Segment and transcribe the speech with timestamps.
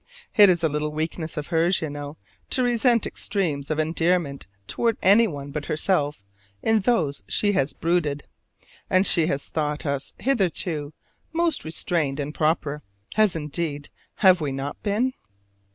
[0.35, 2.17] (It is a little weakness of hers, you know,
[2.49, 6.23] to resent extremes of endearment towards anyone but herself
[6.63, 8.23] in those she has "brooded,"
[8.89, 10.93] and she has thought us hitherto
[11.33, 12.81] most restrained and proper
[13.15, 15.13] as, indeed, have we not been?)